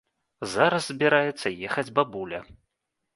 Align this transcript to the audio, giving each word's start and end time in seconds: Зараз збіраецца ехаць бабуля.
Зараз 0.53 0.87
збіраецца 0.93 1.47
ехаць 1.69 1.91
бабуля. 1.99 2.39